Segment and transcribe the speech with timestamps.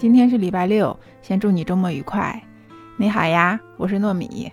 [0.00, 2.42] 今天是礼拜六，先祝你周末愉快。
[2.96, 4.50] 你好呀，我是糯米。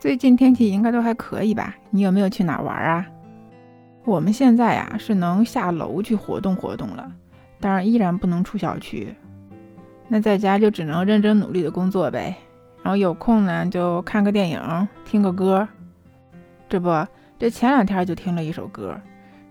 [0.00, 1.76] 最近天气应该都还可以吧？
[1.90, 3.06] 你有没有去哪玩啊？
[4.04, 7.08] 我们现在呀是能下楼去活动活动了，
[7.60, 9.14] 当然依然不能出小区。
[10.08, 12.34] 那在家就只能认真努力的工作呗，
[12.82, 15.68] 然后有空呢就看个电影，听个歌。
[16.68, 16.90] 这不，
[17.38, 19.00] 这前两天就听了一首歌，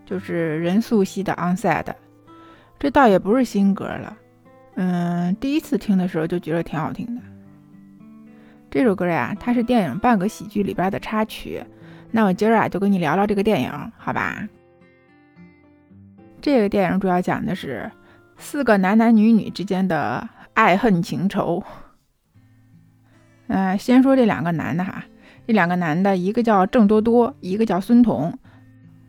[0.06, 1.84] 就是任素汐的《Onset》。
[2.78, 4.18] 这倒也不是新歌了。
[4.76, 7.22] 嗯，第一次听的时候就觉得挺好听的。
[8.70, 11.64] 这首歌呀，它是电影《半个喜剧》里边的插曲。
[12.12, 14.48] 那我今儿啊，就跟你聊聊这个电影，好吧？
[16.42, 17.90] 这个电影主要讲的是
[18.38, 21.64] 四个男男女女之间的爱恨情仇。
[23.48, 25.06] 嗯，先说这两个男的哈，
[25.48, 28.38] 这两个男的，一个叫郑多多，一个叫孙彤，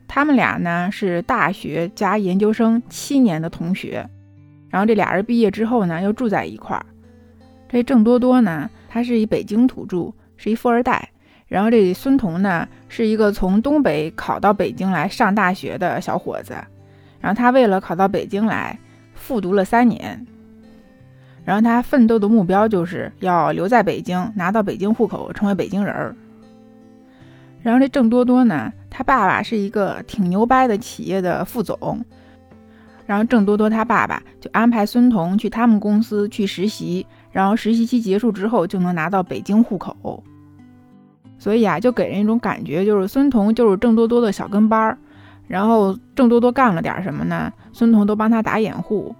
[0.07, 4.09] 他们俩呢是大学加研究生七年的同学。
[4.69, 6.85] 然后这俩人毕业之后呢，又住在一块儿。
[7.69, 11.09] 这郑多多呢，他是一北京土著，是一富二代。
[11.47, 16.53] 然后这孙彤呢，是一个从东北考到北京来上大学的小伙子。
[17.21, 18.77] 然后他为了考到北京来，
[19.15, 20.25] 复读了三年。
[21.45, 26.15] 然后他奋斗的目标就是要留在北京，拿到北京户口，成为北京人儿。
[27.61, 32.05] 然后这郑多多呢，他爸爸是一个挺牛掰的企业的副总。
[33.07, 40.23] 然后郑多多他爸爸就安排孙彤去他们公司去实习，然后实习期结束之后就能拿到北京户口。
[41.39, 44.97] 所以啊，就给人一种感觉，就是孙彤就是郑多多的小跟班儿。
[45.47, 47.53] 然后郑多多干了点什么呢？
[47.71, 49.15] 孙彤都帮他打掩护。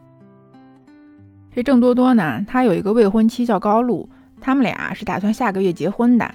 [1.56, 4.10] 这郑多多呢，他有一个未婚妻叫高露，
[4.42, 6.30] 他们俩是打算下个月结婚的。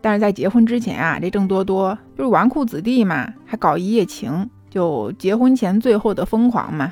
[0.00, 4.48] 但是在结婚之前啊，这郑多多就是纨绔子弟嘛，还搞一夜情。
[4.72, 6.90] 就结婚前最后的疯狂嘛。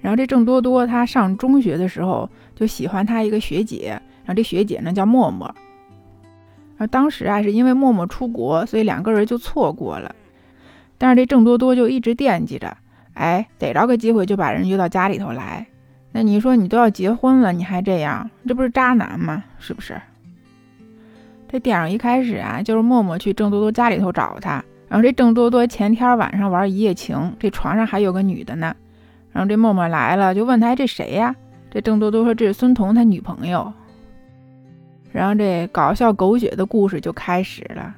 [0.00, 5.46] 然后这郑多多他上中学的时候就喜欢他一个学姐，然后这学姐呢叫默默。
[6.76, 10.14] 然后当时啊是因为默默出国，所以两个人就错过了。
[10.96, 12.74] 但是这郑多多就一直惦记着，
[13.12, 15.66] 哎，逮着个机会就把人约到家里头来。
[16.12, 19.44] 那你说你都要结婚了，你还这样，这不是渣男吗？
[19.58, 20.00] 是不是？
[21.46, 24.64] 这电影一开始啊，就是默默去郑多多家里头找他。
[24.88, 28.74] 然后这郑多多前天晚上玩一夜情，这床上还有个女的呢。
[29.32, 31.34] 然后这默默来了，就问他：“这谁呀？”
[31.70, 33.72] 这郑多多说：“这是孙彤他女朋友。”
[35.10, 37.94] 然后这搞笑狗血的故事就开始了。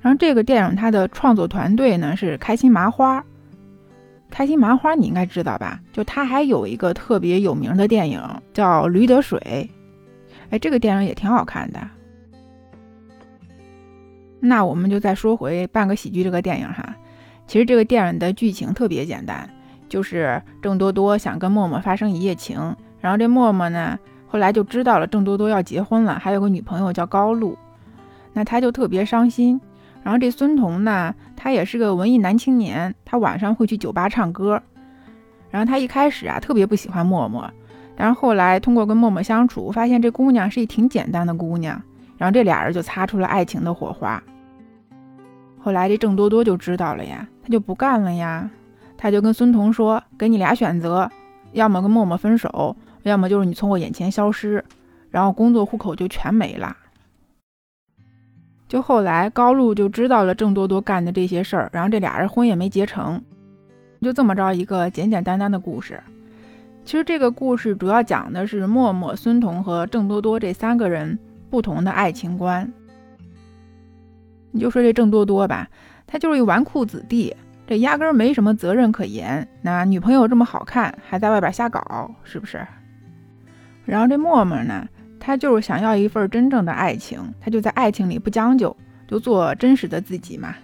[0.00, 3.24] 然后这个电影它的创作团队呢是开心麻花。
[4.30, 5.80] 开心麻花你应该知道吧？
[5.92, 8.20] 就他还有一个特别有名的电影
[8.52, 9.38] 叫《驴得水》，
[10.50, 11.80] 哎，这个电影也挺好看的。
[14.44, 16.96] 那我们就再说回《半个喜剧》这个电影哈，
[17.46, 19.48] 其实这个电影的剧情特别简单，
[19.88, 27.56] 就是郑多多想跟默默发生一夜情，然后这默默呢后来就知道了郑多多要结婚了，还有个女朋友叫高露，
[28.32, 29.60] 那他就特别伤心。
[30.02, 34.60] 然后这孙彤呢，他也是个文艺男青年，他晚上会去酒吧唱歌。
[35.52, 37.48] 然后他一开始啊特别不喜欢默默，
[37.94, 41.80] 但是后来通过跟默默相处，发现这姑娘是一挺简单的姑娘，
[42.18, 44.20] 然后这俩人就擦出了爱情的火花。
[45.62, 48.50] 后来这郑多多就知道了呀，他就不干了呀，
[48.98, 51.08] 他就跟孙彤说：“给你俩选择，
[51.52, 54.64] 要么跟默默分手，要么就是你从我眼前消失，
[55.10, 56.76] 然后工作户口就全没了。”
[58.68, 63.22] 就后来高露就知道了郑多多干的这些事儿，然后这俩人婚也没结成，
[64.00, 66.02] 就这么着一个简简单单的故事。
[66.84, 71.16] 其实这个故事主要讲的是默默、孙彤和郑多多这三个人
[71.48, 72.72] 不同的爱情观。
[74.52, 75.66] 你就说这郑多多吧，
[76.06, 77.34] 他就是一纨绔子弟，
[77.66, 79.46] 这压根儿没什么责任可言。
[79.62, 82.64] 那女朋友这么好看，还在外边瞎搞，是不是？
[83.84, 84.86] 然后这默默呢，
[85.18, 88.76] 他就是想要一份真正的爱情，他就在爱情里不将就，
[89.08, 90.54] 就做真实的自己嘛。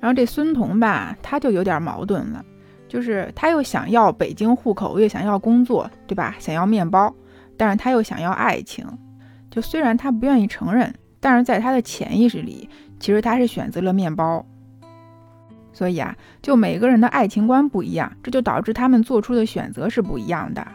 [0.00, 2.44] 然后这孙彤吧，他就有点矛盾了，
[2.88, 6.34] 就是他又想要北京户口，又想要工作，对吧？
[6.38, 7.14] 想要面包，
[7.56, 8.86] 但是他又想要爱情，
[9.50, 10.94] 就虽然他不愿意承认。
[11.24, 12.68] 但是在他的潜意识里，
[13.00, 14.44] 其实他是选择了面包。
[15.72, 20.68] 所以啊，就每个人的爱情观不一样，这就导致他们做出的选择是不一样的。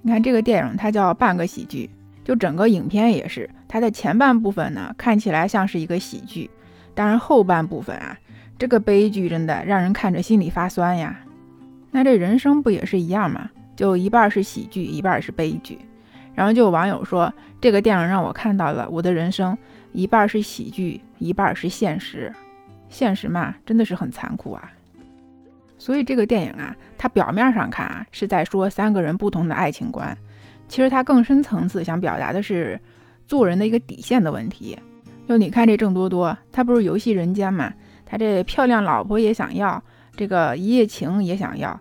[0.00, 1.90] 你看这个电影，它叫半个喜剧，
[2.24, 6.50] 就整个影片也是，它的前半部分呢看起来像是一个喜剧，
[6.94, 8.16] 但是后半部分啊，
[8.58, 11.20] 这个悲剧真的让人看着心里发酸呀。
[11.90, 13.50] 那这人生不也是一样吗？
[13.76, 15.78] 就一半是喜剧，一半是悲剧。
[16.36, 19.56] 然后就有网友说，这个电影让我看到了我的人生，
[19.92, 22.32] 一半是喜剧，一半是现实。
[22.88, 24.70] 现实嘛，真的是很残酷啊。
[25.78, 30.16] 所以这个电影啊，它表面上看啊是在说三个人不同的爱情观，
[30.68, 32.78] 其实它更深层次想表达的是
[33.26, 34.78] 做人的一个底线的问题。
[35.26, 37.72] 就你看这郑多多，他不是游戏人间嘛，
[38.04, 39.82] 他这漂亮老婆也想要，
[40.14, 41.80] 这个一夜情也想要，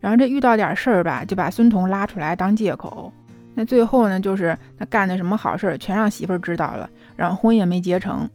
[0.00, 3.12] 然后这遇到点事儿吧，就把孙彤拉出来当借口。
[3.54, 8.28] 那最后呢，就是他干的什么好事儿，全让媳妇儿知道了，然后婚也没结成，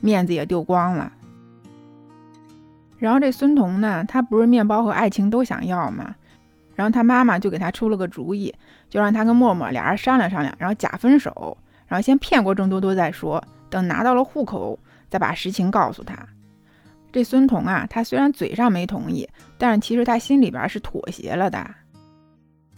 [0.00, 1.12] 面子也丢光了。
[2.98, 6.14] 然后这孙彤呢，他不是面包和爱情都想要吗？
[6.76, 8.54] 然后他妈妈就给他出了个主意，
[8.88, 11.56] 就让他跟默默俩人商量商量，然后假分手，
[11.86, 13.42] 然后先骗过郑多多再说。
[13.68, 14.78] 等拿到了户口，
[15.08, 16.16] 再把实情告诉他。
[17.12, 19.28] 这孙彤啊，他虽然嘴上没同意，
[19.58, 21.68] 但是其实他心里边是妥协了的。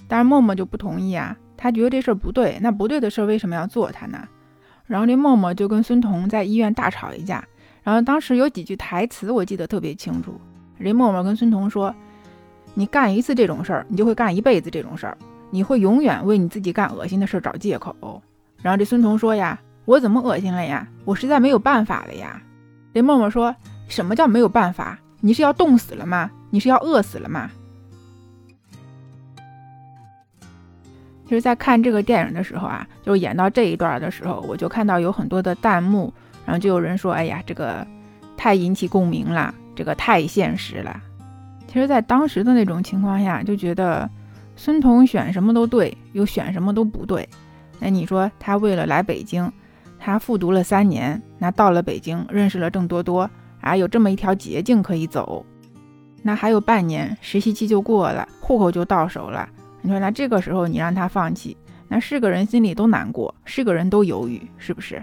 [0.09, 2.59] 但是默默就不同意啊，他觉得这事儿不对。
[2.61, 4.27] 那不对的事儿为什么要做他呢？
[4.87, 7.45] 然后这默默就跟孙彤在医院大吵一架。
[7.85, 10.41] 然后当时有几句台词我记得特别清楚。
[10.83, 11.95] 这默默跟孙彤说
[12.75, 15.17] ：“你干一次这种事儿，你就会干一辈子这种事儿，
[15.51, 18.21] 你会永远为你自己干恶心的事儿找借口。”
[18.61, 19.61] 然后这孙彤说呀。
[19.85, 20.87] 我怎么恶心了呀？
[21.05, 22.41] 我实在没有办法了呀！
[22.95, 23.53] 这默默说
[23.89, 24.97] 什么叫没有办法？
[25.21, 26.31] 你是要冻死了吗？
[26.51, 27.51] 你是要饿死了吗？
[31.33, 36.13] 其实，在看这个电影的时候啊，就演到这一段的时候，我就看到有很多的弹幕，
[36.45, 37.87] 然后就有人说：“哎呀，这个
[38.37, 40.95] 太引起共鸣了，这个太现实了。”
[41.67, 44.07] 其实，在当时的那种情况下，就觉得
[44.57, 47.27] 孙彤选什么都对，又选什么都不对。
[47.79, 49.51] 那你说他为了来北京？
[49.99, 53.31] 他复读了三年，那到了北京认识了郑多多，
[53.63, 55.47] 啊，有这么一条捷径可以走。
[56.23, 59.49] 那还有半年实习期就过了，户口就到手了。
[59.83, 61.57] 你说那这个时候你让他放弃，
[61.89, 65.03] 那是个人心里都难过，是个人都犹豫，是不是？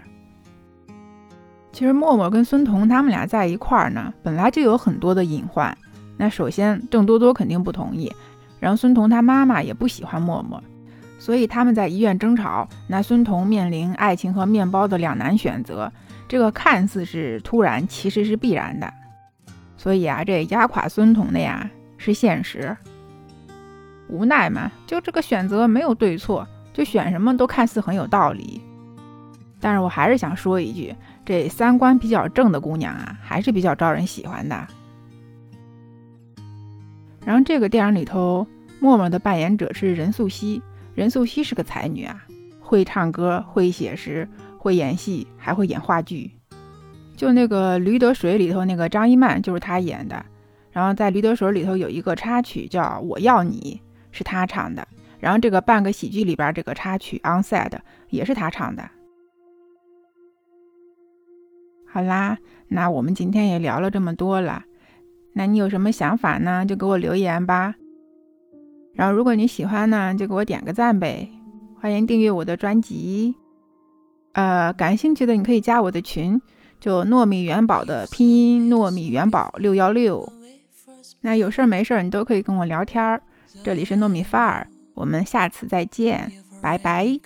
[1.71, 5.77] 其实默默跟孙彤他们俩在一块儿呢，本来就有很多的隐患。
[6.17, 8.11] 那首先郑多多肯定不同意，
[8.59, 10.61] 然后孙彤他妈妈也不喜欢默默。
[11.19, 15.91] 所以他们在医院争吵，那孙彤面临爱情和面包的两难选择，
[16.27, 18.91] 这个看似是突然，其实是必然的。
[19.77, 22.75] 所以啊，这压垮孙彤的呀是现实，
[24.09, 28.61] 无奈嘛，就这个选择没有对错，就选什么都看似很有道理。
[29.61, 30.95] 但是我还是想说一句，
[31.25, 34.67] 这三观比较正的姑娘啊，还是比较招人喜欢的。
[37.25, 38.47] 然后这个电影里头，
[38.79, 40.61] 默默的扮演者是任素汐。
[40.95, 42.25] 任素汐是个才女啊，
[42.59, 44.27] 会唱歌，会写诗，
[44.57, 46.31] 会演戏，还会演话剧。
[47.15, 50.25] 就那个《驴得水》里头那个张一曼就是她演的。
[50.71, 53.81] 然后在《驴得水》里头有一个插曲叫《我要你》，
[54.19, 54.85] 是他唱的。
[55.17, 57.69] 然后这个半个喜剧里边这个插曲《Onside》
[58.09, 58.89] 也是他唱的。
[61.87, 62.37] 好啦，
[62.67, 64.63] 那我们今天也聊了这么多了，
[65.33, 66.65] 那你有什么想法呢？
[66.65, 67.75] 就给我留言吧。
[68.93, 71.29] 然后，如果你喜欢呢，就给我点个赞呗！
[71.79, 73.33] 欢迎订阅我的专辑。
[74.33, 76.41] 呃，感兴趣的你可以加我的群，
[76.79, 80.27] 就糯米元宝的拼音糯米元宝六幺六。
[81.21, 83.21] 那有事儿没事儿你都可以跟我聊天儿。
[83.63, 86.31] 这里是糯米饭儿，我们下次再见，
[86.61, 87.19] 拜拜。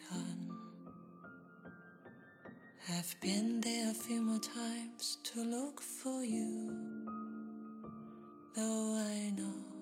[2.89, 6.69] I've been there a few more times to look for you,
[8.53, 9.72] though I know.